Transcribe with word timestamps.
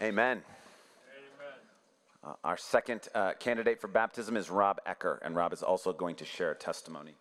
Amen. 0.00 0.42
Uh, 2.22 2.34
our 2.44 2.58
second 2.58 3.08
uh, 3.14 3.32
candidate 3.40 3.80
for 3.80 3.88
baptism 3.88 4.36
is 4.36 4.50
Rob 4.50 4.78
Ecker, 4.86 5.18
and 5.22 5.34
Rob 5.34 5.54
is 5.54 5.62
also 5.62 5.92
going 5.92 6.16
to 6.16 6.24
share 6.24 6.50
a 6.50 6.54
testimony. 6.54 7.14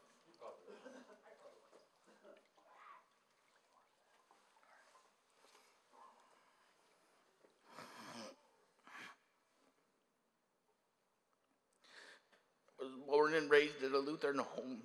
was 12.77 12.91
born 13.07 13.33
and 13.33 13.49
raised 13.49 13.81
at 13.83 13.91
a 13.93 13.97
Lutheran 13.97 14.37
home. 14.37 14.77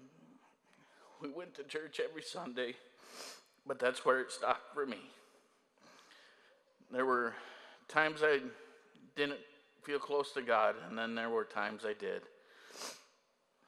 We 1.21 1.29
went 1.29 1.55
to 1.57 1.65
church 1.65 2.01
every 2.03 2.23
Sunday, 2.23 2.75
but 3.67 3.79
that's 3.79 4.05
where 4.05 4.21
it 4.21 4.31
stopped 4.31 4.73
for 4.73 4.87
me. 4.87 5.01
There 6.91 7.05
were 7.05 7.35
times 7.91 8.21
I 8.23 8.39
didn't 9.17 9.41
feel 9.83 9.99
close 9.99 10.33
to 10.33 10.43
God, 10.43 10.75
and 10.89 10.97
then 10.97 11.15
there 11.15 11.31
were 11.31 11.45
times 11.45 11.83
I 11.85 11.95
did. 11.99 12.23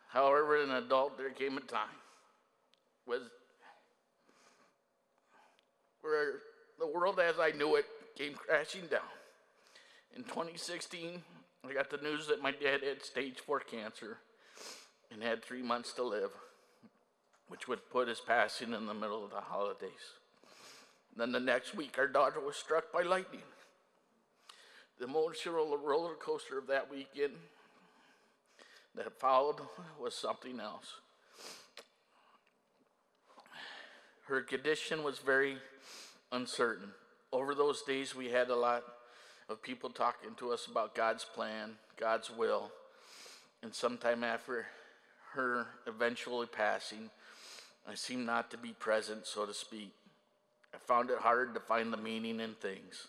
However, 0.08 0.56
as 0.56 0.68
an 0.68 0.74
adult, 0.76 1.18
there 1.18 1.30
came 1.30 1.56
a 1.56 1.60
time 1.60 1.88
was 3.06 3.22
where 6.02 6.34
the 6.78 6.86
world 6.86 7.20
as 7.20 7.36
I 7.38 7.50
knew 7.50 7.76
it 7.76 7.86
came 8.16 8.34
crashing 8.34 8.86
down. 8.90 9.00
In 10.16 10.24
2016, 10.24 11.22
I 11.68 11.72
got 11.72 11.90
the 11.90 11.96
news 11.98 12.26
that 12.26 12.42
my 12.42 12.50
dad 12.50 12.82
had 12.82 13.02
stage 13.02 13.38
four 13.38 13.60
cancer 13.60 14.18
and 15.10 15.22
had 15.22 15.44
three 15.44 15.62
months 15.62 15.92
to 15.94 16.02
live, 16.02 16.30
which 17.48 17.68
would 17.68 17.88
put 17.90 18.08
his 18.08 18.20
passing 18.20 18.72
in 18.72 18.86
the 18.86 18.94
middle 18.94 19.24
of 19.24 19.30
the 19.30 19.40
holidays. 19.40 19.90
Then 21.16 21.32
the 21.32 21.40
next 21.40 21.74
week, 21.74 21.96
our 21.98 22.08
daughter 22.08 22.40
was 22.40 22.56
struck 22.56 22.92
by 22.92 23.02
lightning. 23.02 23.42
The 24.98 25.06
emotional 25.06 25.76
roller 25.78 26.14
coaster 26.14 26.58
of 26.58 26.66
that 26.68 26.90
weekend 26.90 27.34
that 28.94 29.20
followed 29.20 29.56
was 30.00 30.14
something 30.14 30.60
else. 30.60 30.86
Her 34.26 34.42
condition 34.42 35.02
was 35.02 35.18
very 35.18 35.56
uncertain. 36.30 36.88
Over 37.32 37.54
those 37.54 37.82
days, 37.82 38.14
we 38.14 38.28
had 38.28 38.50
a 38.50 38.56
lot 38.56 38.84
of 39.48 39.62
people 39.62 39.90
talking 39.90 40.34
to 40.36 40.52
us 40.52 40.66
about 40.66 40.94
God's 40.94 41.24
plan, 41.24 41.72
God's 41.98 42.30
will. 42.30 42.70
And 43.62 43.74
sometime 43.74 44.22
after 44.24 44.66
her 45.34 45.66
eventually 45.86 46.46
passing, 46.46 47.10
I 47.88 47.94
seemed 47.94 48.26
not 48.26 48.50
to 48.50 48.58
be 48.58 48.72
present, 48.72 49.26
so 49.26 49.46
to 49.46 49.54
speak. 49.54 49.92
I 50.74 50.78
found 50.78 51.10
it 51.10 51.18
hard 51.18 51.54
to 51.54 51.60
find 51.60 51.92
the 51.92 51.96
meaning 51.96 52.40
in 52.40 52.54
things. 52.54 53.08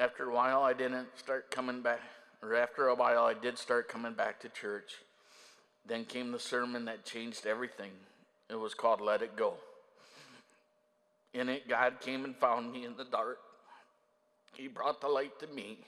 After 0.00 0.30
a 0.30 0.34
while, 0.34 0.62
I 0.62 0.72
didn't 0.72 1.08
start 1.18 1.50
coming 1.50 1.82
back, 1.82 2.00
or 2.42 2.54
after 2.54 2.88
a 2.88 2.94
while, 2.94 3.22
I 3.24 3.34
did 3.34 3.58
start 3.58 3.86
coming 3.86 4.14
back 4.14 4.40
to 4.40 4.48
church. 4.48 4.94
Then 5.86 6.06
came 6.06 6.32
the 6.32 6.38
sermon 6.38 6.86
that 6.86 7.04
changed 7.04 7.46
everything. 7.46 7.90
It 8.48 8.54
was 8.54 8.72
called 8.72 9.02
Let 9.02 9.20
It 9.20 9.36
Go. 9.36 9.56
In 11.34 11.50
it, 11.50 11.68
God 11.68 12.00
came 12.00 12.24
and 12.24 12.34
found 12.34 12.72
me 12.72 12.86
in 12.86 12.96
the 12.96 13.04
dark. 13.04 13.40
He 14.54 14.68
brought 14.68 15.02
the 15.02 15.08
light 15.08 15.38
to 15.40 15.46
me. 15.48 15.80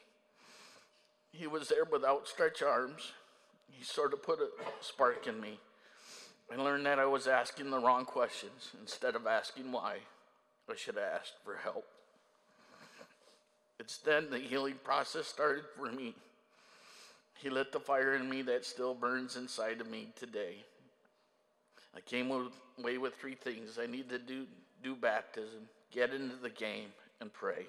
He 1.32 1.46
was 1.46 1.68
there 1.68 1.86
with 1.90 2.04
outstretched 2.04 2.62
arms. 2.62 3.12
He 3.70 3.82
sort 3.82 4.12
of 4.12 4.22
put 4.22 4.40
a 4.40 4.50
spark 4.82 5.26
in 5.26 5.40
me. 5.40 5.58
I 6.52 6.56
learned 6.56 6.84
that 6.84 6.98
I 6.98 7.06
was 7.06 7.26
asking 7.26 7.70
the 7.70 7.80
wrong 7.80 8.04
questions. 8.04 8.72
Instead 8.78 9.16
of 9.16 9.26
asking 9.26 9.72
why, 9.72 10.00
I 10.70 10.76
should 10.76 10.96
have 10.96 11.04
asked 11.14 11.36
for 11.42 11.56
help. 11.56 11.86
It's 13.82 13.96
then 13.96 14.30
the 14.30 14.38
healing 14.38 14.76
process 14.84 15.26
started 15.26 15.64
for 15.76 15.90
me. 15.90 16.14
He 17.34 17.50
lit 17.50 17.72
the 17.72 17.80
fire 17.80 18.14
in 18.14 18.30
me 18.30 18.42
that 18.42 18.64
still 18.64 18.94
burns 18.94 19.34
inside 19.34 19.80
of 19.80 19.90
me 19.90 20.10
today. 20.14 20.58
I 21.92 21.98
came 21.98 22.30
away 22.30 22.98
with 22.98 23.16
three 23.16 23.34
things. 23.34 23.80
I 23.82 23.86
need 23.86 24.08
to 24.10 24.20
do, 24.20 24.46
do 24.84 24.94
baptism, 24.94 25.62
get 25.90 26.14
into 26.14 26.36
the 26.36 26.48
game, 26.48 26.90
and 27.20 27.32
pray. 27.32 27.66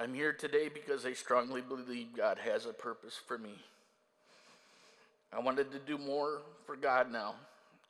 I'm 0.00 0.14
here 0.14 0.32
today 0.32 0.70
because 0.70 1.04
I 1.04 1.12
strongly 1.12 1.60
believe 1.60 2.16
God 2.16 2.38
has 2.38 2.64
a 2.64 2.72
purpose 2.72 3.20
for 3.28 3.36
me. 3.36 3.56
I 5.34 5.38
wanted 5.38 5.70
to 5.72 5.78
do 5.80 5.98
more 5.98 6.40
for 6.64 6.76
God 6.76 7.12
now. 7.12 7.34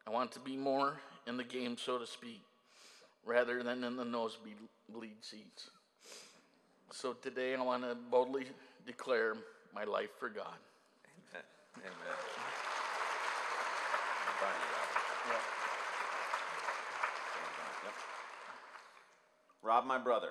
I 0.05 0.11
want 0.11 0.33
to 0.33 0.41
be 0.41 0.57
more 0.57 0.99
in 1.29 1.37
the 1.37 1.45
game, 1.45 1.77
so 1.79 1.97
to 1.97 2.09
speak, 2.09 2.43
rather 3.25 3.63
than 3.63 3.85
in 3.85 3.95
the 3.95 4.05
nosebleed 4.05 4.57
seats. 5.21 5.71
So 6.95 7.13
today 7.13 7.57
I 7.57 7.61
want 7.61 7.83
to 7.83 7.97
boldly 8.09 8.45
declare 8.87 9.35
my 9.75 9.83
life 9.83 10.11
for 10.21 10.29
God. 10.29 10.55
Amen. 11.33 11.43
Amen. 11.79 11.93
I'm 14.29 14.35
proud 14.39 14.55
of 14.55 14.61
you, 14.63 14.71
Rob. 14.71 15.41
Yep. 17.83 17.95
Rob, 19.65 19.85
my 19.87 19.99
brother, 19.99 20.29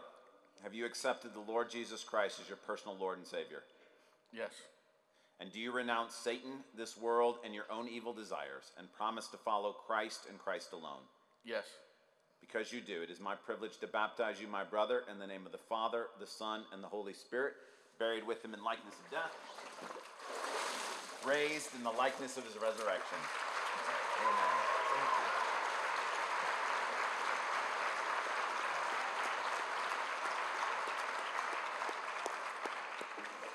have 0.63 0.73
you 0.73 0.85
accepted 0.85 1.33
the 1.33 1.41
Lord 1.41 1.69
Jesus 1.69 2.01
Christ 2.01 2.39
as 2.41 2.47
your 2.47 2.57
personal 2.65 2.95
Lord 2.97 3.17
and 3.17 3.27
Savior? 3.27 3.63
Yes, 4.31 4.53
And 5.41 5.51
do 5.51 5.59
you 5.59 5.73
renounce 5.73 6.15
Satan, 6.15 6.63
this 6.77 6.95
world, 6.97 7.39
and 7.43 7.53
your 7.53 7.65
own 7.69 7.89
evil 7.89 8.13
desires, 8.13 8.71
and 8.79 8.91
promise 8.93 9.27
to 9.27 9.37
follow 9.37 9.73
Christ 9.73 10.27
and 10.29 10.39
Christ 10.39 10.71
alone? 10.71 11.03
yes, 11.43 11.65
Because 12.45 12.73
you 12.73 12.81
do, 12.81 13.01
it 13.01 13.09
is 13.09 13.21
my 13.21 13.35
privilege 13.35 13.77
to 13.79 13.87
baptize 13.87 14.41
you, 14.41 14.47
my 14.47 14.65
brother, 14.65 15.03
in 15.09 15.17
the 15.17 15.25
name 15.25 15.45
of 15.45 15.53
the 15.53 15.57
Father, 15.57 16.07
the 16.19 16.27
Son, 16.27 16.63
and 16.73 16.83
the 16.83 16.87
Holy 16.87 17.13
Spirit, 17.13 17.53
buried 17.99 18.27
with 18.27 18.43
him 18.43 18.53
in 18.53 18.61
likeness 18.63 18.95
of 19.05 19.11
death, 19.11 19.31
raised 21.25 21.73
in 21.75 21.83
the 21.83 21.89
likeness 21.91 22.37
of 22.37 22.45
his 22.45 22.55
resurrection. 22.55 23.17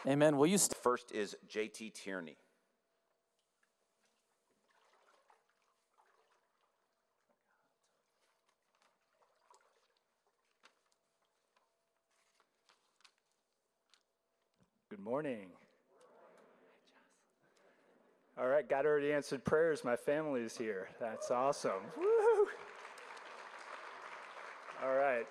Amen. 0.07 0.13
Amen. 0.13 0.39
Will 0.39 0.47
you 0.47 0.57
st- 0.57 0.83
First 0.83 1.13
is 1.13 1.37
JT 1.47 1.93
Tierney. 1.93 2.39
Good 14.99 15.05
morning. 15.05 15.47
All 18.37 18.49
right, 18.49 18.69
God 18.69 18.85
already 18.85 19.13
answered 19.13 19.45
prayers. 19.45 19.85
My 19.85 19.95
family 19.95 20.41
is 20.41 20.57
here. 20.57 20.89
That's 20.99 21.31
awesome. 21.31 21.85
Woo! 21.97 22.49
All 24.83 24.97
right. 24.97 25.25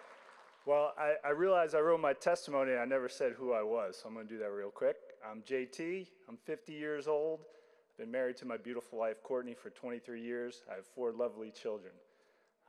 Well, 0.65 0.93
I, 0.97 1.15
I 1.25 1.31
realize 1.31 1.75
I 1.75 1.81
wrote 1.81 1.99
my 1.99 2.13
testimony 2.13 2.71
and 2.71 2.79
I 2.79 2.85
never 2.85 3.09
said 3.09 3.33
who 3.33 3.51
I 3.51 3.61
was, 3.61 3.99
so 4.01 4.07
I'm 4.07 4.13
going 4.13 4.25
to 4.25 4.33
do 4.33 4.39
that 4.39 4.51
real 4.51 4.69
quick. 4.69 4.95
I'm 5.29 5.41
JT. 5.41 6.07
I'm 6.29 6.37
50 6.37 6.71
years 6.71 7.09
old. 7.09 7.41
I've 7.41 7.97
been 7.97 8.11
married 8.11 8.37
to 8.37 8.45
my 8.45 8.55
beautiful 8.55 8.99
wife, 8.99 9.21
Courtney, 9.21 9.53
for 9.53 9.69
23 9.69 10.21
years. 10.21 10.61
I 10.71 10.75
have 10.75 10.85
four 10.85 11.11
lovely 11.11 11.51
children. 11.51 11.91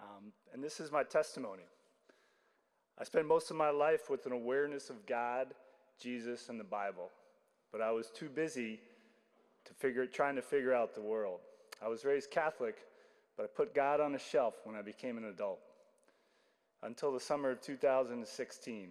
Um, 0.01 0.33
and 0.53 0.65
this 0.65 0.81
is 0.81 0.91
my 0.91 1.05
testimony. 1.05 1.63
I 2.99 3.05
spent 3.05 3.29
most 3.29 3.53
of 3.53 3.57
my 3.57 3.71
life 3.71 4.11
with 4.11 4.27
an 4.27 4.33
awareness 4.33 4.91
of 4.91 5.07
God, 5.07 5.55
Jesus, 5.99 6.49
and 6.49 6.59
the 6.59 6.65
Bible, 6.65 7.11
but 7.73 7.81
I 7.81 7.91
was 7.91 8.11
too 8.11 8.29
busy 8.29 8.81
to 9.65 9.75
figure, 9.75 10.07
trying 10.07 10.37
to 10.37 10.43
figure 10.43 10.75
out 10.75 10.95
the 10.95 11.01
world. 11.01 11.41
I 11.83 11.89
was 11.89 12.05
raised 12.05 12.31
Catholic, 12.31 12.77
but 13.37 13.45
I 13.45 13.47
put 13.47 13.75
God 13.75 14.01
on 14.01 14.15
a 14.15 14.19
shelf 14.19 14.55
when 14.65 14.77
I 14.77 14.83
became 14.83 15.19
an 15.19 15.25
adult. 15.25 15.61
Until 16.83 17.13
the 17.13 17.21
summer 17.21 17.51
of 17.51 17.61
2016, 17.61 18.89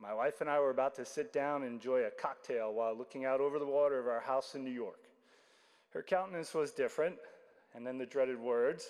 my 0.00 0.14
wife 0.14 0.40
and 0.40 0.50
I 0.50 0.58
were 0.58 0.70
about 0.70 0.94
to 0.96 1.04
sit 1.04 1.32
down 1.32 1.62
and 1.62 1.72
enjoy 1.72 2.04
a 2.04 2.10
cocktail 2.10 2.72
while 2.72 2.96
looking 2.96 3.24
out 3.24 3.40
over 3.40 3.58
the 3.58 3.66
water 3.66 3.98
of 3.98 4.08
our 4.08 4.20
house 4.20 4.54
in 4.54 4.64
New 4.64 4.70
York. 4.70 5.00
Her 5.92 6.02
countenance 6.02 6.54
was 6.54 6.72
different, 6.72 7.16
and 7.74 7.86
then 7.86 7.98
the 7.98 8.06
dreaded 8.06 8.38
words 8.38 8.88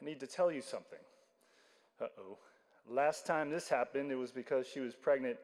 I 0.00 0.04
need 0.04 0.20
to 0.20 0.26
tell 0.26 0.52
you 0.52 0.62
something. 0.62 0.98
Uh 2.00 2.06
oh. 2.18 2.38
Last 2.88 3.26
time 3.26 3.50
this 3.50 3.68
happened, 3.68 4.12
it 4.12 4.16
was 4.16 4.30
because 4.30 4.66
she 4.66 4.80
was 4.80 4.94
pregnant 4.94 5.36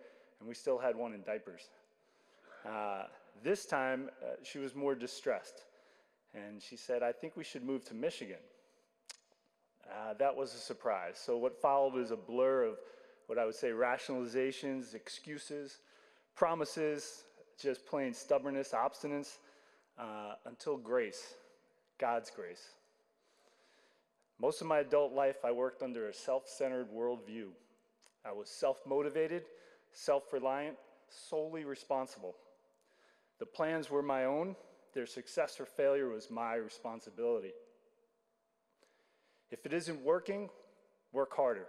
and 0.44 0.48
we 0.50 0.54
still 0.54 0.76
had 0.76 0.94
one 0.94 1.14
in 1.14 1.22
diapers. 1.22 1.70
Uh, 2.68 3.04
this 3.42 3.64
time, 3.64 4.10
uh, 4.22 4.34
she 4.42 4.58
was 4.58 4.74
more 4.74 4.94
distressed. 4.94 5.62
And 6.34 6.60
she 6.60 6.76
said, 6.76 7.02
I 7.02 7.12
think 7.12 7.34
we 7.34 7.44
should 7.44 7.64
move 7.64 7.82
to 7.86 7.94
Michigan. 7.94 8.36
Uh, 9.90 10.12
that 10.18 10.36
was 10.36 10.54
a 10.54 10.58
surprise. 10.58 11.14
So, 11.16 11.38
what 11.38 11.58
followed 11.62 11.96
is 11.96 12.10
a 12.10 12.16
blur 12.16 12.64
of 12.64 12.76
what 13.26 13.38
I 13.38 13.46
would 13.46 13.54
say 13.54 13.70
rationalizations, 13.70 14.94
excuses, 14.94 15.78
promises, 16.34 17.22
just 17.58 17.86
plain 17.86 18.12
stubbornness, 18.12 18.74
obstinance, 18.74 19.38
uh, 19.98 20.34
until 20.44 20.76
grace, 20.76 21.36
God's 21.96 22.30
grace. 22.30 22.68
Most 24.38 24.60
of 24.60 24.66
my 24.66 24.80
adult 24.80 25.14
life, 25.14 25.42
I 25.42 25.52
worked 25.52 25.82
under 25.82 26.08
a 26.08 26.14
self 26.14 26.46
centered 26.46 26.88
worldview. 26.94 27.46
I 28.26 28.32
was 28.32 28.50
self 28.50 28.86
motivated, 28.86 29.44
self 29.94 30.32
reliant, 30.32 30.76
solely 31.08 31.64
responsible. 31.64 32.34
The 33.38 33.46
plans 33.46 33.90
were 33.90 34.02
my 34.02 34.26
own, 34.26 34.56
their 34.92 35.06
success 35.06 35.58
or 35.58 35.66
failure 35.66 36.08
was 36.08 36.30
my 36.30 36.54
responsibility. 36.54 37.52
If 39.50 39.66
it 39.66 39.72
isn't 39.72 40.00
working, 40.00 40.50
work 41.12 41.34
harder. 41.34 41.66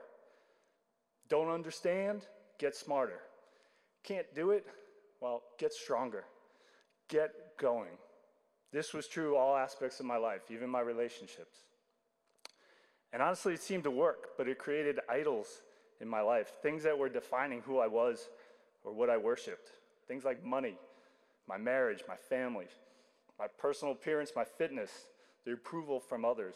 Don't 1.29 1.49
understand? 1.49 2.25
Get 2.59 2.75
smarter. 2.75 3.19
Can't 4.03 4.27
do 4.35 4.51
it? 4.51 4.65
Well, 5.19 5.41
get 5.57 5.73
stronger. 5.73 6.25
Get 7.09 7.31
going. 7.59 7.97
This 8.71 8.93
was 8.93 9.07
true 9.07 9.35
all 9.35 9.55
aspects 9.55 9.99
of 9.99 10.05
my 10.05 10.17
life, 10.17 10.51
even 10.51 10.69
my 10.69 10.81
relationships. 10.81 11.57
And 13.11 13.21
honestly, 13.21 13.53
it 13.53 13.61
seemed 13.61 13.85
to 13.85 13.91
work, 13.91 14.29
but 14.37 14.47
it 14.47 14.59
created 14.59 14.99
idols 15.09 15.61
in 16.01 16.07
my 16.07 16.21
life, 16.21 16.53
things 16.61 16.83
that 16.83 16.97
were 16.97 17.09
defining 17.09 17.61
who 17.61 17.79
I 17.79 17.87
was 17.87 18.29
or 18.83 18.93
what 18.93 19.09
I 19.09 19.17
worshiped. 19.17 19.71
Things 20.07 20.23
like 20.23 20.43
money, 20.43 20.77
my 21.47 21.57
marriage, 21.57 22.03
my 22.07 22.15
family, 22.15 22.67
my 23.39 23.47
personal 23.47 23.93
appearance, 23.93 24.33
my 24.35 24.43
fitness, 24.43 24.91
the 25.45 25.53
approval 25.53 25.99
from 25.99 26.25
others. 26.25 26.55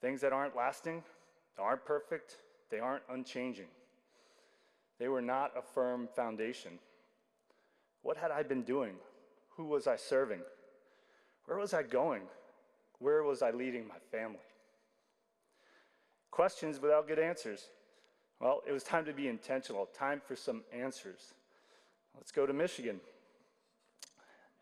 Things 0.00 0.20
that 0.20 0.32
aren't 0.32 0.56
lasting, 0.56 1.02
aren't 1.58 1.84
perfect, 1.84 2.36
they 2.70 2.78
aren't 2.78 3.04
unchanging. 3.10 3.68
They 4.98 5.08
were 5.08 5.22
not 5.22 5.52
a 5.56 5.62
firm 5.62 6.08
foundation. 6.14 6.78
What 8.02 8.16
had 8.16 8.30
I 8.30 8.42
been 8.42 8.62
doing? 8.62 8.94
Who 9.56 9.64
was 9.64 9.86
I 9.86 9.96
serving? 9.96 10.40
Where 11.46 11.58
was 11.58 11.74
I 11.74 11.82
going? 11.82 12.22
Where 12.98 13.22
was 13.22 13.42
I 13.42 13.50
leading 13.50 13.86
my 13.86 13.98
family? 14.10 14.38
Questions 16.30 16.80
without 16.80 17.06
good 17.06 17.18
answers. 17.18 17.68
Well, 18.42 18.60
it 18.66 18.72
was 18.72 18.82
time 18.82 19.04
to 19.04 19.12
be 19.12 19.28
intentional, 19.28 19.86
time 19.86 20.20
for 20.26 20.34
some 20.34 20.64
answers. 20.72 21.34
Let's 22.16 22.32
go 22.32 22.44
to 22.44 22.52
Michigan. 22.52 22.98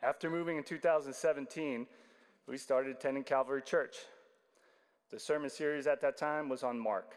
After 0.02 0.28
moving 0.28 0.58
in 0.58 0.64
2017, 0.64 1.86
we 2.46 2.58
started 2.58 2.94
attending 2.94 3.24
Calvary 3.24 3.62
Church. 3.62 3.96
The 5.10 5.18
sermon 5.18 5.48
series 5.48 5.86
at 5.86 6.02
that 6.02 6.18
time 6.18 6.50
was 6.50 6.62
on 6.62 6.78
Mark. 6.78 7.14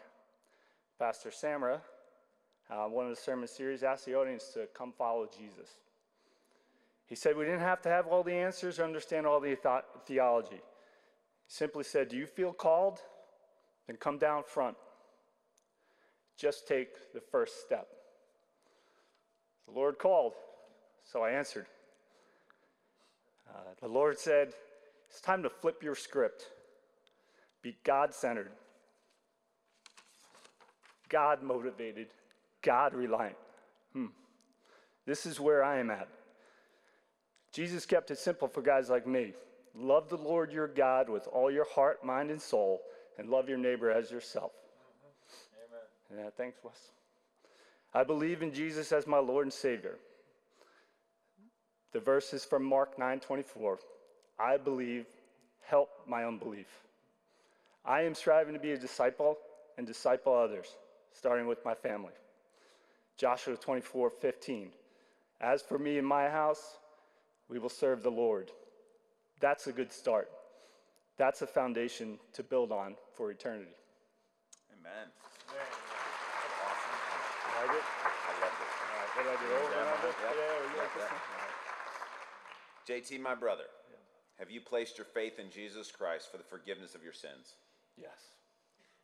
Pastor 0.98 1.28
Samra, 1.28 1.82
uh, 2.70 2.86
one 2.86 3.04
of 3.04 3.14
the 3.14 3.20
sermon 3.20 3.46
series, 3.46 3.82
asked 3.82 4.06
the 4.06 4.14
audience 4.14 4.48
to 4.54 4.66
come 4.74 4.94
follow 4.96 5.28
Jesus. 5.38 5.68
He 7.04 7.14
said 7.14 7.36
we 7.36 7.44
didn't 7.44 7.60
have 7.60 7.82
to 7.82 7.90
have 7.90 8.06
all 8.06 8.22
the 8.22 8.32
answers 8.32 8.78
or 8.78 8.84
understand 8.84 9.26
all 9.26 9.38
the 9.38 9.54
th- 9.54 9.84
theology. 10.06 10.56
He 10.56 10.60
simply 11.46 11.84
said, 11.84 12.08
Do 12.08 12.16
you 12.16 12.26
feel 12.26 12.54
called? 12.54 13.00
Then 13.86 13.98
come 13.98 14.16
down 14.16 14.44
front. 14.46 14.78
Just 16.36 16.66
take 16.66 17.12
the 17.12 17.20
first 17.20 17.64
step. 17.64 17.88
The 19.66 19.72
Lord 19.72 19.98
called, 19.98 20.34
so 21.04 21.22
I 21.22 21.30
answered. 21.30 21.66
Uh, 23.48 23.58
the 23.80 23.88
Lord 23.88 24.18
said, 24.18 24.52
It's 25.08 25.20
time 25.20 25.42
to 25.42 25.50
flip 25.50 25.82
your 25.82 25.94
script. 25.94 26.48
Be 27.62 27.76
God 27.84 28.12
centered, 28.12 28.50
God 31.08 31.42
motivated, 31.42 32.08
God 32.62 32.94
reliant. 32.94 33.36
Hmm. 33.92 34.06
This 35.06 35.24
is 35.24 35.40
where 35.40 35.62
I 35.62 35.78
am 35.78 35.90
at. 35.90 36.08
Jesus 37.52 37.86
kept 37.86 38.10
it 38.10 38.18
simple 38.18 38.48
for 38.48 38.62
guys 38.62 38.90
like 38.90 39.06
me. 39.06 39.32
Love 39.74 40.08
the 40.08 40.16
Lord 40.16 40.52
your 40.52 40.68
God 40.68 41.08
with 41.08 41.26
all 41.28 41.50
your 41.50 41.66
heart, 41.66 42.04
mind, 42.04 42.30
and 42.30 42.40
soul, 42.40 42.80
and 43.18 43.30
love 43.30 43.48
your 43.48 43.58
neighbor 43.58 43.90
as 43.90 44.10
yourself. 44.10 44.52
Yeah, 46.12 46.30
thanks, 46.36 46.58
Wes. 46.62 46.90
I 47.92 48.02
believe 48.02 48.42
in 48.42 48.52
Jesus 48.52 48.90
as 48.92 49.06
my 49.06 49.18
Lord 49.18 49.46
and 49.46 49.52
Savior. 49.52 49.98
The 51.92 52.00
verse 52.00 52.32
is 52.32 52.44
from 52.44 52.64
Mark 52.64 52.98
9:24. 52.98 53.78
I 54.38 54.56
believe, 54.56 55.06
help 55.62 55.90
my 56.06 56.24
unbelief. 56.24 56.66
I 57.84 58.02
am 58.02 58.14
striving 58.14 58.54
to 58.54 58.60
be 58.60 58.72
a 58.72 58.78
disciple 58.78 59.38
and 59.78 59.86
disciple 59.86 60.34
others, 60.34 60.76
starting 61.12 61.46
with 61.46 61.64
my 61.64 61.74
family. 61.74 62.12
Joshua 63.16 63.56
24:15. 63.56 64.72
As 65.40 65.62
for 65.62 65.78
me 65.78 65.98
and 65.98 66.06
my 66.06 66.28
house, 66.28 66.78
we 67.48 67.58
will 67.58 67.68
serve 67.68 68.02
the 68.02 68.10
Lord. 68.10 68.50
That's 69.40 69.66
a 69.66 69.72
good 69.72 69.92
start. 69.92 70.30
That's 71.16 71.42
a 71.42 71.46
foundation 71.46 72.18
to 72.32 72.42
build 72.42 72.72
on 72.72 72.96
for 73.12 73.30
eternity. 73.30 73.76
Amen. 74.72 75.12
Like 77.64 77.76
it? 77.76 77.84
I 78.04 78.32
love 78.44 78.54
this. 78.60 78.72
All 78.76 78.92
right, 78.92 79.08
what 79.16 79.22
did 79.24 79.32
I 79.32 79.38
do? 79.40 79.48
Over 79.56 79.72
and 79.80 79.88
under? 79.88 80.12
Yep. 80.12 80.16
Yeah, 80.20 80.36
you 80.36 80.76
Yep, 80.76 80.84
like 80.84 80.96
yep. 81.00 81.10
one? 81.10 81.24
JT, 82.84 83.20
my 83.20 83.34
brother, 83.34 83.64
have 84.38 84.50
you 84.50 84.60
placed 84.60 84.98
your 84.98 85.06
faith 85.06 85.38
in 85.38 85.50
Jesus 85.50 85.90
Christ 85.90 86.30
for 86.30 86.36
the 86.36 86.44
forgiveness 86.44 86.94
of 86.94 87.02
your 87.02 87.14
sins? 87.14 87.54
Yes. 87.96 88.36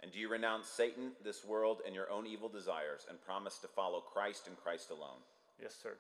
And 0.02 0.12
do 0.12 0.18
you 0.18 0.28
renounce 0.28 0.66
Satan, 0.68 1.12
this 1.24 1.44
world, 1.44 1.80
and 1.86 1.94
your 1.94 2.10
own 2.10 2.26
evil 2.26 2.48
desires 2.48 3.06
and 3.08 3.20
promise 3.24 3.56
to 3.58 3.68
follow 3.68 4.00
Christ 4.00 4.46
and 4.46 4.56
Christ 4.60 4.90
alone? 4.90 5.24
Yes, 5.60 5.74
sir. 5.82 5.96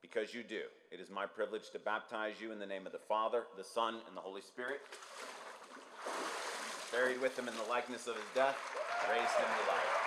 Because 0.00 0.34
you 0.34 0.42
do, 0.42 0.62
it 0.90 0.98
is 0.98 1.10
my 1.10 1.26
privilege 1.26 1.70
to 1.70 1.78
baptize 1.78 2.40
you 2.40 2.50
in 2.50 2.58
the 2.58 2.66
name 2.66 2.86
of 2.86 2.92
the 2.92 2.98
Father, 2.98 3.44
the 3.56 3.62
Son, 3.62 3.94
and 4.08 4.16
the 4.16 4.20
Holy 4.20 4.42
Spirit. 4.42 4.80
Buried 6.90 7.20
with 7.20 7.38
him 7.38 7.46
in 7.46 7.54
the 7.56 7.70
likeness 7.70 8.08
of 8.08 8.16
his 8.16 8.24
death, 8.34 8.58
raised 9.08 9.34
him 9.38 9.46
to 9.46 9.70
life. 9.70 10.01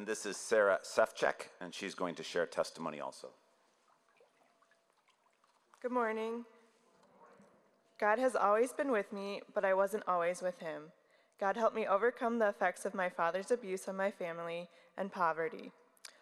And 0.00 0.06
this 0.06 0.24
is 0.24 0.38
Sarah 0.38 0.78
Sefcek, 0.82 1.48
and 1.60 1.74
she's 1.74 1.94
going 1.94 2.14
to 2.14 2.22
share 2.22 2.46
testimony 2.46 3.00
also. 3.00 3.28
Good 5.82 5.92
morning. 5.92 6.46
God 7.98 8.18
has 8.18 8.34
always 8.34 8.72
been 8.72 8.92
with 8.92 9.12
me, 9.12 9.42
but 9.52 9.62
I 9.62 9.74
wasn't 9.74 10.04
always 10.08 10.40
with 10.40 10.58
him. 10.58 10.84
God 11.40 11.56
helped 11.56 11.74
me 11.74 11.86
overcome 11.86 12.38
the 12.38 12.50
effects 12.50 12.84
of 12.84 12.94
my 12.94 13.08
father's 13.08 13.50
abuse 13.50 13.88
on 13.88 13.96
my 13.96 14.10
family 14.10 14.68
and 14.98 15.10
poverty. 15.10 15.72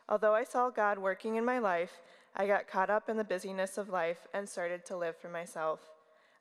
Although 0.09 0.35
I 0.35 0.45
saw 0.45 0.71
God 0.71 0.97
working 0.97 1.35
in 1.35 1.45
my 1.45 1.59
life, 1.59 2.01
I 2.37 2.47
got 2.47 2.69
caught 2.69 2.89
up 2.89 3.09
in 3.09 3.17
the 3.17 3.25
busyness 3.25 3.79
of 3.79 3.89
life 3.89 4.29
and 4.33 4.49
started 4.49 4.87
to 4.87 4.97
live 4.97 5.17
for 5.17 5.29
myself. 5.29 5.81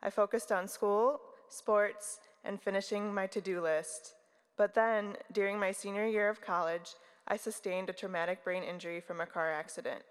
I 0.03 0.11
focused 0.11 0.51
on 0.51 0.67
school, 0.67 1.19
sports, 1.49 2.19
and 2.45 2.61
finishing 2.61 3.11
my 3.11 3.25
to 3.27 3.41
do 3.41 3.61
list. 3.61 4.13
But 4.57 4.75
then, 4.75 5.15
during 5.33 5.59
my 5.59 5.71
senior 5.71 6.05
year 6.05 6.29
of 6.29 6.39
college, 6.39 6.91
I 7.27 7.35
sustained 7.35 7.89
a 7.89 7.93
traumatic 7.93 8.43
brain 8.43 8.61
injury 8.61 9.01
from 9.01 9.21
a 9.21 9.25
car 9.25 9.51
accident. 9.51 10.03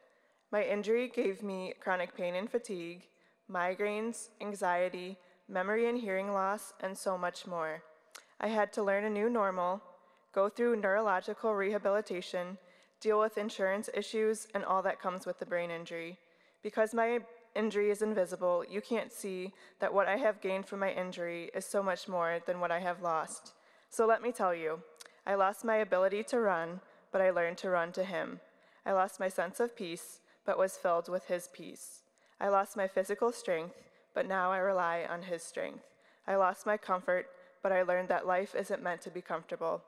My 0.50 0.64
injury 0.64 1.08
gave 1.08 1.42
me 1.42 1.72
chronic 1.80 2.16
pain 2.16 2.34
and 2.34 2.50
fatigue, 2.50 3.04
migraines, 3.50 4.28
anxiety, 4.40 5.18
memory 5.48 5.88
and 5.88 5.98
hearing 5.98 6.32
loss, 6.32 6.74
and 6.80 6.98
so 6.98 7.16
much 7.16 7.46
more. 7.46 7.82
I 8.40 8.48
had 8.48 8.72
to 8.74 8.82
learn 8.82 9.04
a 9.04 9.10
new 9.10 9.30
normal, 9.30 9.82
go 10.32 10.48
through 10.48 10.76
neurological 10.76 11.54
rehabilitation, 11.54 12.58
deal 13.00 13.20
with 13.20 13.38
insurance 13.38 13.88
issues, 13.94 14.48
and 14.54 14.64
all 14.64 14.82
that 14.82 15.00
comes 15.00 15.26
with 15.26 15.38
the 15.38 15.46
brain 15.46 15.70
injury. 15.70 16.18
Because 16.62 16.92
my 16.92 17.20
injury 17.54 17.90
is 17.90 18.02
invisible, 18.02 18.64
you 18.68 18.80
can't 18.80 19.12
see 19.12 19.52
that 19.80 19.92
what 19.92 20.06
I 20.06 20.16
have 20.16 20.40
gained 20.40 20.66
from 20.66 20.80
my 20.80 20.92
injury 20.92 21.50
is 21.54 21.64
so 21.64 21.82
much 21.82 22.08
more 22.08 22.40
than 22.46 22.60
what 22.60 22.70
I 22.70 22.80
have 22.80 23.02
lost. 23.02 23.52
So 23.88 24.06
let 24.06 24.22
me 24.22 24.32
tell 24.32 24.54
you, 24.54 24.80
I 25.26 25.34
lost 25.34 25.64
my 25.64 25.76
ability 25.76 26.22
to 26.24 26.40
run, 26.40 26.80
but 27.12 27.20
I 27.20 27.30
learned 27.30 27.56
to 27.58 27.70
run 27.70 27.92
to 27.92 28.04
Him. 28.04 28.40
I 28.84 28.92
lost 28.92 29.18
my 29.18 29.28
sense 29.28 29.58
of 29.58 29.74
peace, 29.74 30.20
but 30.44 30.58
was 30.58 30.76
filled 30.76 31.08
with 31.08 31.26
His 31.26 31.48
peace. 31.52 32.02
I 32.40 32.48
lost 32.48 32.76
my 32.76 32.86
physical 32.86 33.32
strength, 33.32 33.76
but 34.14 34.28
now 34.28 34.52
I 34.52 34.58
rely 34.58 35.06
on 35.08 35.22
His 35.22 35.42
strength. 35.42 35.84
I 36.28 36.36
lost 36.36 36.66
my 36.66 36.76
comfort, 36.76 37.26
but 37.66 37.72
I 37.72 37.82
learned 37.82 38.10
that 38.10 38.28
life 38.28 38.54
isn't 38.54 38.80
meant 38.80 39.00
to 39.00 39.10
be 39.10 39.20
comfortable. 39.20 39.82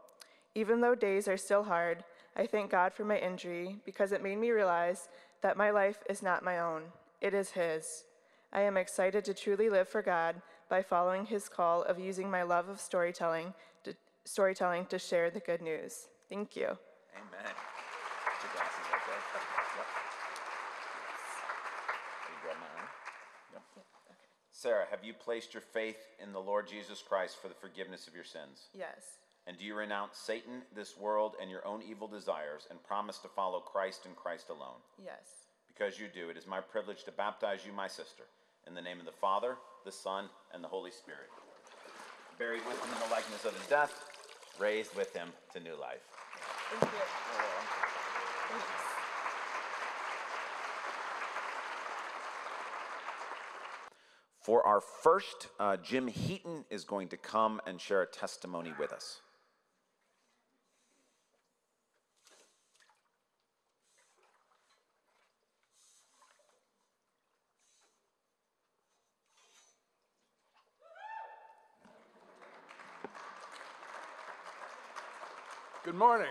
Even 0.57 0.81
though 0.81 0.97
days 0.97 1.29
are 1.29 1.37
still 1.37 1.63
hard, 1.63 2.03
I 2.37 2.45
thank 2.45 2.73
God 2.73 2.93
for 2.93 3.05
my 3.05 3.19
injury 3.19 3.77
because 3.87 4.11
it 4.11 4.21
made 4.21 4.39
me 4.39 4.51
realize 4.51 5.09
that 5.43 5.57
my 5.57 5.71
life 5.71 6.03
is 6.11 6.21
not 6.21 6.43
my 6.43 6.59
own, 6.59 6.83
it 7.21 7.35
is 7.35 7.53
His. 7.53 8.03
I 8.53 8.63
am 8.63 8.77
excited 8.77 9.25
to 9.27 9.33
truly 9.33 9.71
live 9.71 9.89
for 9.89 10.03
God 10.03 10.43
by 10.69 10.83
following 10.83 11.25
His 11.25 11.49
call 11.49 11.85
of 11.85 12.01
using 12.01 12.29
my 12.29 12.43
love 12.43 12.69
of 12.69 12.81
storytelling 12.81 13.55
to, 13.85 13.95
storytelling 14.25 14.87
to 14.87 14.99
share 14.99 15.31
the 15.31 15.39
good 15.39 15.63
news. 15.63 16.09
Thank 16.29 16.57
you. 16.57 16.67
Amen. 17.15 17.55
Put 18.27 18.43
your 18.43 18.53
glasses 18.55 18.87
right 18.91 19.07
there. 19.07 19.23
Yep. 19.79 19.87
Will 22.27 22.35
you 22.35 22.41
grab 22.43 22.57
my 22.59 22.67
arm? 22.75 22.89
Yep. 23.53 23.63
Sarah, 24.59 24.87
have 24.91 25.05
you 25.05 25.15
placed 25.15 25.55
your 25.55 25.61
faith 25.61 26.01
in 26.21 26.33
the 26.33 26.41
Lord 26.41 26.67
Jesus 26.67 27.01
Christ 27.01 27.37
for 27.41 27.47
the 27.47 27.55
forgiveness 27.55 28.09
of 28.09 28.15
your 28.17 28.25
sins? 28.25 28.71
Yes. 28.75 29.21
And 29.47 29.57
do 29.57 29.65
you 29.65 29.77
renounce 29.77 30.19
Satan, 30.19 30.63
this 30.75 30.99
world, 30.99 31.37
and 31.41 31.49
your 31.49 31.65
own 31.65 31.81
evil 31.89 32.09
desires, 32.09 32.67
and 32.69 32.83
promise 32.83 33.19
to 33.19 33.29
follow 33.29 33.61
Christ 33.61 34.01
and 34.05 34.17
Christ 34.17 34.49
alone? 34.49 34.83
Yes. 35.01 35.47
Because 35.69 36.01
you 36.01 36.07
do, 36.13 36.29
it 36.29 36.37
is 36.37 36.49
my 36.49 36.61
privilege 36.61 37.05
to 37.05 37.13
baptize 37.13 37.61
you, 37.65 37.73
my 37.73 37.87
sister, 37.87 38.25
in 38.67 38.75
the 38.75 38.83
name 38.83 38.99
of 38.99 39.07
the 39.07 39.13
Father, 39.13 39.55
the 39.85 39.93
Son, 39.93 40.25
and 40.53 40.65
the 40.65 40.69
Holy 40.69 40.91
Spirit. 40.91 41.31
Buried 42.37 42.67
with 42.67 42.85
him 42.85 42.93
in 42.95 43.09
the 43.09 43.15
likeness 43.15 43.45
of 43.45 43.57
his 43.57 43.67
death, 43.69 43.93
raised 44.59 44.93
with 44.97 45.15
him 45.15 45.29
to 45.53 45.61
new 45.61 45.79
life. 45.81 46.03
Thank 46.81 46.93
you. 46.93 48.88
For 54.49 54.67
our 54.67 54.81
first, 54.81 55.49
uh, 55.61 55.77
Jim 55.77 56.07
Heaton 56.07 56.65
is 56.71 56.85
going 56.85 57.09
to 57.09 57.19
come 57.19 57.61
and 57.67 57.79
share 57.79 58.01
a 58.01 58.07
testimony 58.07 58.73
with 58.81 58.95
us. 58.95 59.21
Good 75.85 75.95
morning. 75.95 76.27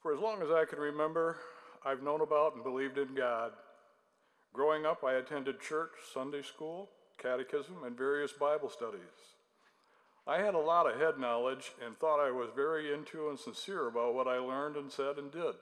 For 0.00 0.14
as 0.14 0.20
long 0.20 0.40
as 0.40 0.48
I 0.50 0.64
can 0.64 0.78
remember, 0.78 1.36
I've 1.84 2.02
known 2.02 2.22
about 2.22 2.54
and 2.54 2.64
believed 2.64 2.96
in 2.96 3.14
God. 3.14 3.52
Growing 4.54 4.86
up, 4.86 5.02
I 5.02 5.14
attended 5.14 5.60
church, 5.60 5.90
Sunday 6.12 6.42
school, 6.42 6.88
catechism, 7.18 7.82
and 7.84 7.98
various 7.98 8.30
Bible 8.30 8.70
studies. 8.70 9.00
I 10.28 10.38
had 10.38 10.54
a 10.54 10.58
lot 10.58 10.88
of 10.88 10.98
head 10.98 11.18
knowledge 11.18 11.72
and 11.84 11.98
thought 11.98 12.24
I 12.24 12.30
was 12.30 12.50
very 12.54 12.94
into 12.94 13.28
and 13.28 13.38
sincere 13.38 13.88
about 13.88 14.14
what 14.14 14.28
I 14.28 14.38
learned 14.38 14.76
and 14.76 14.92
said 14.92 15.18
and 15.18 15.32
did. 15.32 15.56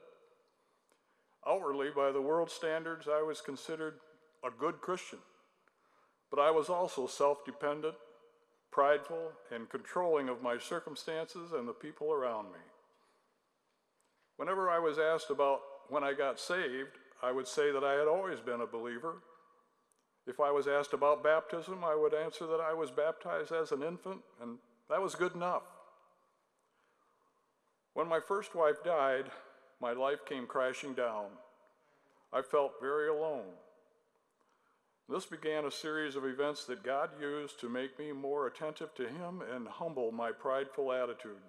Outwardly, 1.47 1.89
by 1.89 2.11
the 2.11 2.21
world 2.21 2.51
standards, 2.51 3.07
I 3.11 3.23
was 3.23 3.41
considered 3.41 3.95
a 4.45 4.51
good 4.51 4.79
Christian, 4.79 5.19
but 6.29 6.39
I 6.39 6.51
was 6.51 6.69
also 6.69 7.07
self 7.07 7.43
dependent, 7.45 7.95
prideful, 8.71 9.31
and 9.51 9.69
controlling 9.69 10.29
of 10.29 10.43
my 10.43 10.59
circumstances 10.59 11.51
and 11.51 11.67
the 11.67 11.73
people 11.73 12.13
around 12.13 12.45
me. 12.45 12.59
Whenever 14.37 14.69
I 14.69 14.77
was 14.77 14.99
asked 14.99 15.31
about 15.31 15.61
when 15.89 16.03
I 16.03 16.13
got 16.13 16.39
saved, 16.39 16.99
I 17.23 17.31
would 17.31 17.47
say 17.47 17.71
that 17.71 17.85
I 17.85 17.93
had 17.93 18.09
always 18.09 18.41
been 18.41 18.59
a 18.59 18.67
believer. 18.67 19.21
If 20.27 20.41
I 20.41 20.51
was 20.51 20.67
asked 20.67 20.91
about 20.91 21.23
baptism, 21.23 21.81
I 21.83 21.95
would 21.95 22.13
answer 22.13 22.45
that 22.47 22.59
I 22.59 22.73
was 22.73 22.91
baptized 22.91 23.53
as 23.53 23.71
an 23.71 23.81
infant, 23.81 24.19
and 24.41 24.57
that 24.89 25.01
was 25.01 25.15
good 25.15 25.33
enough. 25.33 25.63
When 27.93 28.09
my 28.09 28.19
first 28.19 28.55
wife 28.55 28.83
died, 28.83 29.31
my 29.79 29.93
life 29.93 30.25
came 30.25 30.47
crashing 30.47 30.93
down. 30.93 31.27
I 32.33 32.41
felt 32.41 32.73
very 32.81 33.07
alone. 33.07 33.53
This 35.07 35.25
began 35.25 35.65
a 35.65 35.71
series 35.71 36.15
of 36.15 36.25
events 36.25 36.65
that 36.65 36.83
God 36.83 37.11
used 37.21 37.59
to 37.59 37.69
make 37.69 37.99
me 37.99 38.11
more 38.11 38.47
attentive 38.47 38.95
to 38.95 39.07
Him 39.07 39.41
and 39.53 39.67
humble 39.67 40.11
my 40.11 40.31
prideful 40.31 40.91
attitude. 40.91 41.43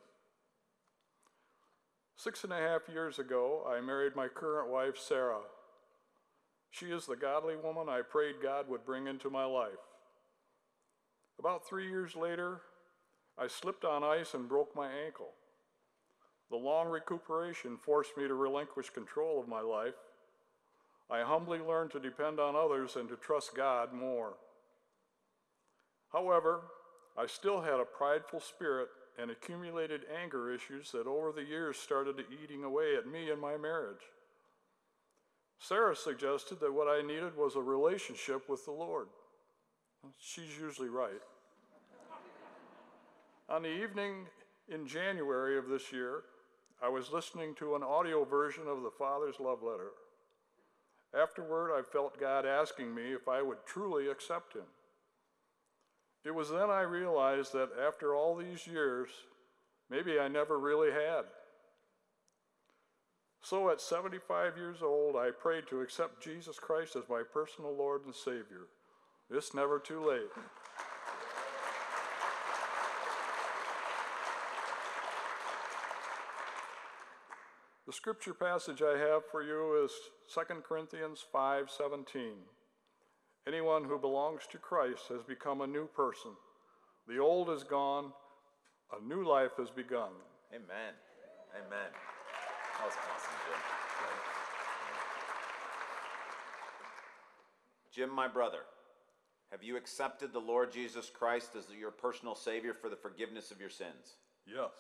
Six 2.17 2.45
and 2.45 2.53
a 2.53 2.59
half 2.59 2.83
years 2.93 3.19
ago, 3.19 3.67
I 3.69 3.81
married 3.81 4.15
my 4.15 4.29
current 4.29 4.71
wife, 4.71 4.99
Sarah. 4.99 5.41
She 6.75 6.87
is 6.87 7.07
the 7.07 7.15
godly 7.15 7.55
woman 7.55 7.89
I 7.89 8.03
prayed 8.03 8.43
God 8.43 8.69
would 8.69 8.85
bring 8.85 9.07
into 9.07 9.31
my 9.31 9.45
life. 9.45 9.79
About 11.39 11.65
three 11.65 11.89
years 11.89 12.17
later, 12.17 12.63
I 13.39 13.47
slipped 13.47 13.85
on 13.85 14.03
ice 14.03 14.35
and 14.35 14.49
broke 14.49 14.75
my 14.75 14.89
ankle. 14.91 15.31
The 16.51 16.57
long 16.57 16.89
recuperation 16.89 17.77
forced 17.77 18.17
me 18.17 18.27
to 18.27 18.35
relinquish 18.35 18.91
control 18.91 19.41
of 19.41 19.47
my 19.47 19.61
life. 19.61 19.95
I 21.09 21.23
humbly 21.23 21.61
learned 21.61 21.93
to 21.93 22.01
depend 22.01 22.41
on 22.41 22.57
others 22.57 22.97
and 22.97 23.09
to 23.09 23.17
trust 23.17 23.55
God 23.55 23.93
more. 23.93 24.35
However, 26.13 26.63
I 27.17 27.27
still 27.27 27.61
had 27.61 27.79
a 27.79 27.85
prideful 27.85 28.41
spirit 28.41 28.89
and 29.17 29.31
accumulated 29.31 30.07
anger 30.21 30.53
issues 30.53 30.91
that 30.91 31.07
over 31.07 31.31
the 31.31 31.45
years 31.45 31.77
started 31.77 32.17
eating 32.43 32.65
away 32.65 32.97
at 32.97 33.07
me 33.07 33.31
and 33.31 33.41
my 33.41 33.57
marriage. 33.57 34.03
Sarah 35.67 35.97
suggested 35.97 36.61
that 36.61 36.75
what 36.75 36.89
I 36.89 37.01
needed 37.01 37.35
was 37.39 37.57
a 37.57 37.61
relationship 37.61 38.51
with 38.51 38.67
the 38.67 38.71
Lord. 38.71 39.07
She's 40.21 40.59
usually 40.61 40.91
right. 40.91 41.23
On 43.49 43.63
the 43.63 43.71
evening 43.71 44.27
in 44.69 44.87
January 44.87 45.57
of 45.57 45.69
this 45.69 45.91
year, 45.91 46.25
I 46.83 46.91
was 46.91 47.13
listening 47.13 47.55
to 47.55 47.77
an 47.77 47.83
audio 47.83 48.27
version 48.27 48.65
of 48.69 48.83
the 48.83 48.91
Father's 48.91 49.41
love 49.41 49.63
letter. 49.63 49.93
Afterward, 51.19 51.73
I 51.73 51.81
felt 51.81 52.21
God 52.21 52.45
asking 52.45 52.95
me 52.95 53.15
if 53.15 53.27
I 53.27 53.41
would 53.41 53.65
truly 53.65 54.09
accept 54.09 54.55
Him. 54.55 54.69
It 56.27 56.35
was 56.35 56.51
then 56.51 56.69
I 56.69 56.83
realized 56.83 57.55
that 57.55 57.71
after 57.87 58.15
all 58.15 58.37
these 58.37 58.67
years, 58.67 59.09
maybe 59.89 60.19
I 60.19 60.29
never 60.29 60.59
really 60.59 60.91
had. 60.91 61.25
So 63.45 63.69
at 63.69 63.79
75 63.79 64.57
years 64.57 64.79
old, 64.83 65.17
I 65.17 65.31
prayed 65.31 65.65
to 65.69 65.83
accept 65.83 66.25
Jesus 66.25 66.59
Christ 66.59 66.97
as 66.97 67.03
my 67.11 67.23
personal 67.31 67.77
Lord 67.77 68.07
and 68.07 68.15
Savior. 68.15 68.69
It's 69.31 69.53
never 69.53 69.79
too 69.79 70.03
late. 70.03 70.31
The 77.87 77.93
scripture 77.93 78.33
passage 78.33 78.81
I 78.81 78.97
have 78.97 79.25
for 79.31 79.43
you 79.43 79.85
is 79.85 79.93
2 80.27 80.65
Corinthians 80.65 81.23
5:17. 81.31 82.49
Anyone 83.47 83.85
who 83.85 83.99
belongs 83.99 84.47
to 84.53 84.59
Christ 84.59 85.09
has 85.09 85.23
become 85.23 85.61
a 85.61 85.67
new 85.67 85.87
person. 85.89 86.35
The 87.07 87.19
old 87.19 87.51
is 87.51 87.63
gone, 87.63 88.15
a 88.91 89.03
new 89.03 89.23
life 89.23 89.53
has 89.59 89.69
begun. 89.69 90.13
Amen. 90.51 90.95
Amen. 91.55 91.91
That 92.79 92.87
was 92.87 92.95
awesome, 92.95 93.39
Jim. 93.49 93.61
Jim, 97.93 98.11
my 98.11 98.27
brother, 98.29 98.61
have 99.53 99.63
you 99.63 99.77
accepted 99.77 100.33
the 100.33 100.41
Lord 100.41 100.73
Jesus 100.73 101.09
Christ 101.09 101.51
as 101.57 101.65
your 101.79 101.93
personal 101.93 102.35
Savior 102.35 102.75
for 102.75 102.89
the 102.89 102.97
forgiveness 102.97 103.53
of 103.53 103.61
your 103.61 103.71
sins? 103.71 104.17
Yes. 104.47 104.73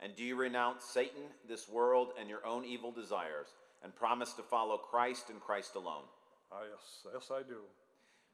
And 0.00 0.14
do 0.14 0.22
you 0.22 0.36
renounce 0.36 0.84
Satan, 0.84 1.22
this 1.48 1.68
world, 1.68 2.12
and 2.18 2.28
your 2.28 2.44
own 2.46 2.64
evil 2.64 2.92
desires, 2.92 3.48
and 3.82 3.94
promise 3.94 4.32
to 4.34 4.42
follow 4.42 4.76
Christ 4.76 5.30
and 5.30 5.40
Christ 5.40 5.74
alone? 5.74 6.04
Ah, 6.52 6.62
yes, 6.70 7.12
yes, 7.14 7.30
I 7.30 7.42
do. 7.42 7.60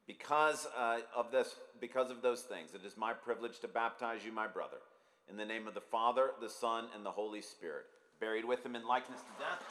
Because 0.06 0.66
uh, 0.76 0.98
of 1.14 1.30
this, 1.30 1.56
because 1.80 2.10
of 2.10 2.22
those 2.22 2.42
things, 2.42 2.70
it 2.74 2.86
is 2.86 2.96
my 2.96 3.12
privilege 3.12 3.58
to 3.60 3.68
baptize 3.68 4.24
you, 4.24 4.32
my 4.32 4.46
brother, 4.46 4.78
in 5.28 5.36
the 5.36 5.44
name 5.44 5.66
of 5.66 5.74
the 5.74 5.80
Father, 5.80 6.30
the 6.40 6.48
Son, 6.48 6.86
and 6.94 7.04
the 7.04 7.10
Holy 7.10 7.42
Spirit. 7.42 7.84
Buried 8.18 8.46
with 8.46 8.64
him 8.64 8.74
in 8.74 8.86
likeness 8.86 9.20
to 9.20 9.32
death, 9.38 9.62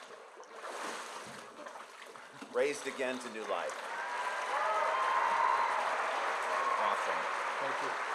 raised 2.54 2.86
again 2.86 3.18
to 3.18 3.30
new 3.34 3.42
life. 3.50 3.76
Awesome. 6.80 7.22
Thank 7.60 7.74
you. 7.82 8.15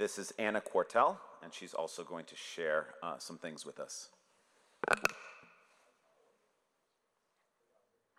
This 0.00 0.18
is 0.18 0.32
Anna 0.38 0.62
Quartel, 0.62 1.20
and 1.42 1.52
she's 1.52 1.74
also 1.74 2.02
going 2.04 2.24
to 2.24 2.34
share 2.34 2.94
uh, 3.02 3.18
some 3.18 3.36
things 3.36 3.66
with 3.66 3.78
us. 3.78 4.08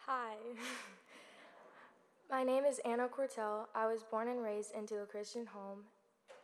Hi. 0.05 0.35
My 2.29 2.43
name 2.43 2.65
is 2.65 2.79
Anna 2.85 3.07
Cortell. 3.07 3.65
I 3.73 3.88
was 3.88 4.03
born 4.03 4.27
and 4.27 4.43
raised 4.43 4.75
into 4.75 5.01
a 5.01 5.07
Christian 5.07 5.47
home. 5.47 5.79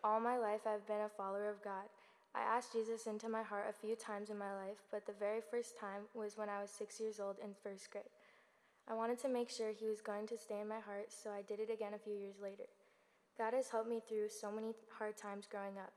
All 0.04 0.20
my 0.20 0.40
life, 0.40 0.62
I've 0.66 0.88
been 0.88 1.02
a 1.02 1.10
follower 1.16 1.52
of 1.52 1.64
God. 1.64 1.86
I 2.34 2.40
asked 2.40 2.74
Jesus 2.74 3.06
into 3.06 3.30
my 3.30 3.44
heart 3.44 3.68
a 3.70 3.74
few 3.74 3.96
times 3.96 4.32
in 4.32 4.40
my 4.40 4.56
life, 4.56 4.80
but 4.92 5.06
the 5.06 5.14
very 5.20 5.42
first 5.52 5.80
time 5.80 6.10
was 6.16 6.36
when 6.36 6.50
I 6.50 6.64
was 6.64 6.72
six 6.72 7.00
years 7.00 7.20
old 7.20 7.36
in 7.44 7.52
first 7.62 7.92
grade. 7.92 8.06
I 8.90 8.96
wanted 8.96 9.20
to 9.20 9.30
make 9.30 9.52
sure 9.52 9.70
He 9.70 9.86
was 9.86 10.02
going 10.02 10.26
to 10.30 10.36
stay 10.36 10.62
in 10.62 10.68
my 10.68 10.80
heart, 10.80 11.12
so 11.12 11.30
I 11.30 11.44
did 11.44 11.60
it 11.60 11.72
again 11.72 11.94
a 11.94 12.00
few 12.00 12.16
years 12.16 12.38
later. 12.42 12.66
God 13.38 13.54
has 13.54 13.70
helped 13.70 13.90
me 13.90 14.02
through 14.02 14.30
so 14.30 14.52
many 14.52 14.74
hard 14.98 15.16
times 15.16 15.46
growing 15.46 15.78
up. 15.78 15.94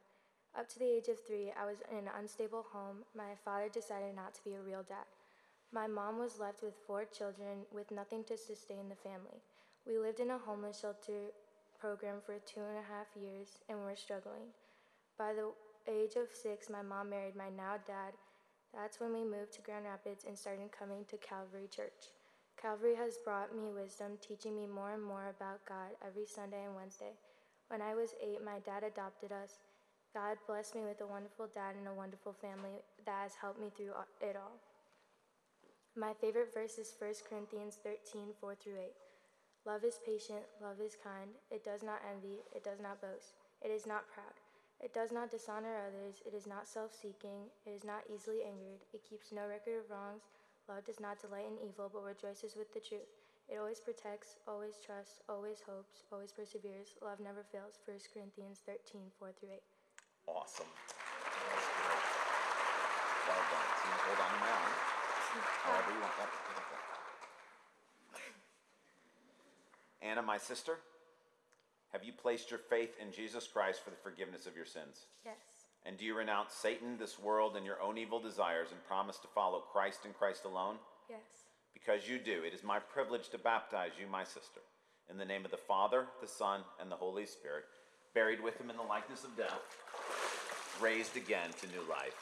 Up 0.58 0.68
to 0.68 0.78
the 0.78 0.84
age 0.84 1.08
of 1.08 1.16
three, 1.24 1.52
I 1.56 1.64
was 1.64 1.80
in 1.90 2.04
an 2.04 2.12
unstable 2.18 2.66
home. 2.70 3.08
My 3.16 3.32
father 3.44 3.70
decided 3.72 4.14
not 4.14 4.34
to 4.34 4.44
be 4.44 4.56
a 4.56 4.60
real 4.60 4.84
dad. 4.86 5.08
My 5.72 5.86
mom 5.86 6.18
was 6.18 6.38
left 6.38 6.62
with 6.62 6.74
four 6.86 7.06
children 7.06 7.64
with 7.72 7.90
nothing 7.90 8.24
to 8.24 8.36
sustain 8.36 8.90
the 8.90 9.08
family. 9.08 9.40
We 9.86 9.96
lived 9.96 10.20
in 10.20 10.30
a 10.30 10.36
homeless 10.36 10.80
shelter 10.80 11.32
program 11.80 12.20
for 12.26 12.36
two 12.44 12.60
and 12.60 12.76
a 12.76 12.92
half 12.92 13.08
years 13.16 13.56
and 13.70 13.78
were 13.78 13.96
struggling. 13.96 14.52
By 15.16 15.32
the 15.32 15.48
age 15.88 16.16
of 16.20 16.28
six, 16.36 16.68
my 16.68 16.82
mom 16.82 17.08
married 17.08 17.36
my 17.36 17.48
now 17.48 17.80
dad. 17.86 18.12
That's 18.74 19.00
when 19.00 19.14
we 19.14 19.24
moved 19.24 19.54
to 19.54 19.62
Grand 19.62 19.86
Rapids 19.86 20.24
and 20.28 20.36
started 20.36 20.76
coming 20.76 21.06
to 21.08 21.16
Calvary 21.16 21.68
Church. 21.74 22.12
Calvary 22.60 22.96
has 22.96 23.16
brought 23.24 23.56
me 23.56 23.72
wisdom, 23.72 24.18
teaching 24.20 24.54
me 24.54 24.66
more 24.66 24.92
and 24.92 25.02
more 25.02 25.32
about 25.32 25.64
God 25.64 25.96
every 26.06 26.26
Sunday 26.26 26.64
and 26.66 26.76
Wednesday. 26.76 27.16
When 27.70 27.78
I 27.78 27.94
was 27.94 28.18
eight, 28.18 28.42
my 28.42 28.58
dad 28.66 28.82
adopted 28.82 29.30
us. 29.30 29.62
God 30.10 30.42
blessed 30.42 30.74
me 30.74 30.82
with 30.82 30.98
a 31.02 31.06
wonderful 31.06 31.46
dad 31.54 31.78
and 31.78 31.86
a 31.86 31.94
wonderful 31.94 32.34
family 32.34 32.82
that 33.06 33.30
has 33.30 33.38
helped 33.38 33.62
me 33.62 33.70
through 33.70 33.94
it 34.18 34.34
all. 34.34 34.58
My 35.94 36.10
favorite 36.18 36.50
verse 36.50 36.82
is 36.82 36.90
1 36.98 37.30
Corinthians 37.30 37.78
13 37.78 38.34
4 38.42 38.58
through 38.58 38.82
8. 38.82 39.70
Love 39.70 39.86
is 39.86 40.02
patient, 40.02 40.42
love 40.58 40.82
is 40.82 40.98
kind, 40.98 41.30
it 41.54 41.62
does 41.62 41.86
not 41.86 42.02
envy, 42.10 42.42
it 42.50 42.66
does 42.66 42.82
not 42.82 42.98
boast, 42.98 43.38
it 43.62 43.70
is 43.70 43.86
not 43.86 44.10
proud, 44.10 44.34
it 44.82 44.90
does 44.90 45.12
not 45.14 45.30
dishonor 45.30 45.78
others, 45.86 46.26
it 46.26 46.34
is 46.34 46.50
not 46.50 46.66
self 46.66 46.90
seeking, 46.90 47.46
it 47.62 47.70
is 47.70 47.86
not 47.86 48.02
easily 48.10 48.42
angered, 48.42 48.82
it 48.90 49.06
keeps 49.06 49.30
no 49.30 49.46
record 49.46 49.78
of 49.78 49.90
wrongs. 49.94 50.26
Love 50.66 50.82
does 50.82 50.98
not 50.98 51.22
delight 51.22 51.46
in 51.46 51.62
evil, 51.62 51.86
but 51.86 52.02
rejoices 52.02 52.58
with 52.58 52.74
the 52.74 52.82
truth. 52.82 53.14
It 53.50 53.58
always 53.58 53.80
protects, 53.80 54.38
always 54.46 54.78
trusts, 54.78 55.18
always 55.28 55.58
hopes, 55.66 56.06
always 56.12 56.30
perseveres. 56.30 56.94
Love 57.02 57.18
never 57.18 57.42
fails. 57.50 57.82
1 57.84 57.98
Corinthians 58.14 58.62
13 58.64 59.10
4 59.18 59.32
through 59.34 59.58
8. 59.58 59.62
Awesome. 60.30 60.70
Well 63.26 63.42
done. 63.50 63.68
So 63.74 63.90
you 63.90 63.98
hold 64.06 64.22
on 64.22 64.30
to 64.30 64.38
my 64.38 64.50
arm. 64.54 64.72
However 65.66 65.90
you 65.90 66.00
want 66.00 66.14
that. 66.22 66.30
Anna, 70.00 70.22
my 70.22 70.38
sister, 70.38 70.78
have 71.92 72.04
you 72.04 72.12
placed 72.12 72.50
your 72.50 72.60
faith 72.60 72.94
in 73.02 73.12
Jesus 73.12 73.48
Christ 73.48 73.82
for 73.82 73.90
the 73.90 73.96
forgiveness 73.96 74.46
of 74.46 74.54
your 74.54 74.64
sins? 74.64 75.06
Yes. 75.24 75.34
And 75.84 75.98
do 75.98 76.04
you 76.04 76.14
renounce 76.16 76.52
Satan, 76.52 76.98
this 76.98 77.18
world, 77.18 77.56
and 77.56 77.66
your 77.66 77.82
own 77.82 77.98
evil 77.98 78.20
desires 78.20 78.68
and 78.70 78.84
promise 78.86 79.18
to 79.18 79.28
follow 79.34 79.60
Christ 79.60 80.00
and 80.04 80.14
Christ 80.14 80.44
alone? 80.44 80.76
Yes. 81.08 81.49
Because 81.74 82.08
you 82.08 82.18
do, 82.18 82.42
it 82.44 82.54
is 82.54 82.62
my 82.62 82.78
privilege 82.78 83.28
to 83.30 83.38
baptize 83.38 83.92
you, 84.00 84.06
my 84.06 84.24
sister, 84.24 84.60
in 85.08 85.16
the 85.16 85.24
name 85.24 85.44
of 85.44 85.50
the 85.50 85.56
Father, 85.56 86.06
the 86.20 86.28
Son, 86.28 86.60
and 86.80 86.90
the 86.90 86.96
Holy 86.96 87.26
Spirit, 87.26 87.64
buried 88.14 88.42
with 88.42 88.60
him 88.60 88.70
in 88.70 88.76
the 88.76 88.82
likeness 88.82 89.24
of 89.24 89.36
death, 89.36 89.60
raised 90.80 91.16
again 91.16 91.50
to 91.60 91.66
new 91.68 91.88
life. 91.88 92.14